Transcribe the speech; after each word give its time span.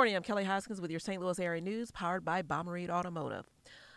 Morning. 0.00 0.16
I'm 0.16 0.22
Kelly 0.22 0.44
Hoskins 0.44 0.80
with 0.80 0.90
your 0.90 0.98
St. 0.98 1.20
Louis 1.20 1.38
area 1.38 1.60
news 1.60 1.90
powered 1.90 2.24
by 2.24 2.40
Bommarito 2.40 2.88
Automotive. 2.88 3.44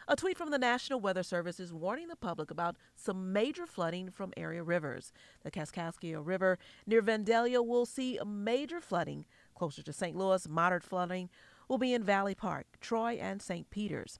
A 0.09 0.18
tweet 0.18 0.38
from 0.38 0.52
the 0.52 0.58
National 0.58 1.00
Weather 1.00 1.23
Service 1.23 1.62
is 1.62 1.72
warning 1.72 2.09
the 2.09 2.18
public 2.18 2.52
about 2.52 2.76
some 2.94 3.32
major 3.32 3.66
flooding 3.66 4.12
from 4.12 4.34
area 4.36 4.64
rivers. 4.64 5.14
The 5.44 5.52
Kaskaskia 5.52 6.20
River 6.22 6.59
near 6.86 7.02
Vandalia 7.02 7.66
will 7.66 7.86
see 7.86 8.20
major 8.28 8.81
flooding. 8.81 9.23
Closer 9.55 9.81
to 9.81 9.94
St. 9.94 10.14
Louis, 10.14 10.45
moderate 10.45 10.84
flooding 10.84 11.30
will 11.70 11.78
be 11.78 11.94
in 11.94 12.04
Valley 12.04 12.36
Park, 12.36 12.66
Troy, 12.81 13.14
and 13.14 13.42
St. 13.42 13.70
Peters. 13.70 14.20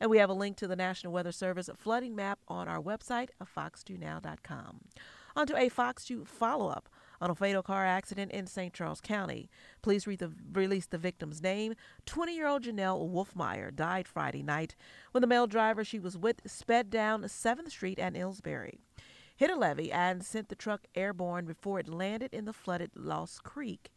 And 0.00 0.10
we 0.10 0.18
have 0.18 0.28
a 0.28 0.34
link 0.34 0.58
to 0.58 0.68
the 0.68 0.76
National 0.76 1.14
Weather 1.14 1.32
Service 1.32 1.70
flooding 1.78 2.14
map 2.14 2.40
on 2.46 2.68
our 2.68 2.82
website, 2.82 3.30
fox2now.com. 3.42 4.80
On 5.34 5.46
to 5.46 5.56
a 5.56 5.70
Fox 5.70 6.04
2 6.04 6.26
follow 6.26 6.68
up 6.68 6.90
on 7.22 7.30
a 7.30 7.34
fatal 7.36 7.62
car 7.62 7.86
accident 7.86 8.32
in 8.32 8.48
St. 8.48 8.74
Charles 8.74 9.00
County. 9.00 9.48
Police 9.80 10.08
re- 10.08 10.16
the, 10.16 10.32
released 10.52 10.90
the 10.90 10.98
victim's 10.98 11.40
name. 11.40 11.74
20 12.04 12.34
year 12.34 12.48
old 12.48 12.64
Janelle 12.64 13.08
Wolfmeyer 13.08 13.74
died 13.74 14.08
Friday 14.08 14.42
night 14.42 14.74
when 15.12 15.20
the 15.20 15.28
male 15.28 15.46
driver 15.46 15.84
she 15.84 16.00
was 16.00 16.18
with 16.18 16.40
sped 16.46 16.90
down 16.90 17.22
7th 17.22 17.70
Street 17.70 18.00
and 18.00 18.16
Illsbury, 18.16 18.80
hit 19.36 19.50
a 19.50 19.56
levee, 19.56 19.92
and 19.92 20.24
sent 20.24 20.48
the 20.48 20.56
truck 20.56 20.82
airborne 20.96 21.46
before 21.46 21.78
it 21.78 21.88
landed 21.88 22.34
in 22.34 22.44
the 22.44 22.52
flooded 22.52 22.90
Lost 22.96 23.44
Creek. 23.44 23.92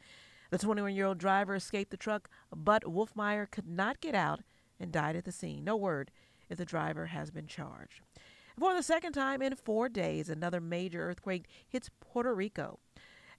The 0.52 0.60
21 0.60 0.94
year 0.94 1.08
old 1.08 1.18
driver 1.18 1.56
escaped 1.56 1.90
the 1.90 1.98
truck, 1.98 2.30
but 2.56 2.84
Wolfmeyer 2.84 3.50
could 3.50 3.68
not 3.68 4.02
get 4.02 4.14
out 4.14 4.42
and 4.80 4.92
died 4.92 5.16
at 5.16 5.26
the 5.26 5.32
scene. 5.32 5.64
No 5.64 5.76
word 5.76 6.12
if 6.48 6.60
the 6.60 6.66
driver 6.66 7.08
has 7.08 7.32
been 7.32 7.48
charged. 7.48 8.02
For 8.58 8.74
the 8.74 8.84
second 8.84 9.12
time 9.12 9.42
in 9.42 9.56
four 9.56 9.90
days, 9.90 10.30
another 10.30 10.62
major 10.62 11.02
earthquake 11.02 11.46
hits 11.68 11.90
Puerto 12.00 12.34
Rico. 12.34 12.80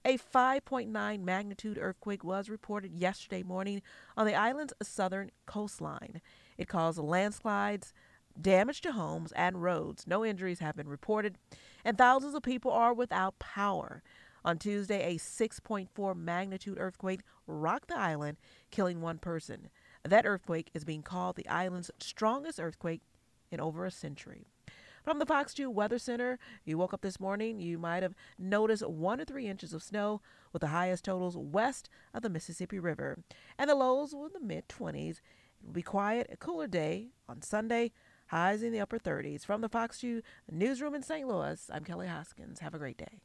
A 0.07 0.17
5.9 0.17 1.19
magnitude 1.19 1.77
earthquake 1.77 2.23
was 2.23 2.47
reported 2.47 2.93
yesterday 2.93 3.43
morning 3.43 3.81
on 4.15 4.25
the 4.25 4.35
island's 4.35 4.73
southern 4.81 5.31
coastline. 5.45 6.21
It 6.57 6.69
caused 6.69 6.97
landslides, 6.97 7.93
damage 8.39 8.79
to 8.81 8.93
homes 8.93 9.33
and 9.33 9.61
roads. 9.61 10.07
No 10.07 10.23
injuries 10.23 10.59
have 10.59 10.77
been 10.77 10.87
reported, 10.87 11.37
and 11.83 11.97
thousands 11.97 12.35
of 12.35 12.43
people 12.43 12.71
are 12.71 12.93
without 12.93 13.37
power. 13.37 14.01
On 14.45 14.57
Tuesday, 14.57 15.13
a 15.13 15.19
6.4 15.19 16.15
magnitude 16.15 16.77
earthquake 16.79 17.19
rocked 17.45 17.89
the 17.89 17.97
island, 17.97 18.37
killing 18.71 19.01
one 19.01 19.17
person. 19.17 19.67
That 20.03 20.25
earthquake 20.25 20.69
is 20.73 20.85
being 20.85 21.03
called 21.03 21.35
the 21.35 21.49
island's 21.49 21.91
strongest 21.99 22.61
earthquake 22.61 23.01
in 23.51 23.59
over 23.59 23.85
a 23.85 23.91
century. 23.91 24.47
From 25.07 25.19
the 25.19 25.25
Fox 25.25 25.53
2 25.53 25.69
Weather 25.69 25.99
Center, 25.99 26.37
you 26.65 26.77
woke 26.77 26.93
up 26.93 26.99
this 26.99 27.17
morning, 27.17 27.61
you 27.61 27.77
might 27.77 28.03
have 28.03 28.13
noticed 28.37 28.85
one 28.85 29.19
to 29.19 29.23
three 29.23 29.47
inches 29.47 29.73
of 29.73 29.81
snow, 29.81 30.19
with 30.51 30.59
the 30.59 30.67
highest 30.67 31.05
totals 31.05 31.37
west 31.37 31.87
of 32.13 32.23
the 32.23 32.29
Mississippi 32.29 32.77
River. 32.77 33.17
And 33.57 33.69
the 33.69 33.75
lows 33.75 34.13
were 34.13 34.25
in 34.25 34.33
the 34.33 34.41
mid 34.41 34.67
20s. 34.67 35.11
It 35.11 35.21
will 35.63 35.71
be 35.71 35.81
quiet, 35.81 36.27
a 36.29 36.35
cooler 36.35 36.67
day 36.67 37.11
on 37.29 37.41
Sunday, 37.41 37.93
highs 38.31 38.61
in 38.61 38.73
the 38.73 38.81
upper 38.81 38.99
30s. 38.99 39.45
From 39.45 39.61
the 39.61 39.69
Fox 39.69 39.97
2 40.01 40.21
Newsroom 40.51 40.93
in 40.93 41.03
St. 41.03 41.25
Louis, 41.25 41.69
I'm 41.73 41.85
Kelly 41.85 42.07
Hoskins. 42.07 42.59
Have 42.59 42.73
a 42.73 42.77
great 42.77 42.97
day. 42.97 43.21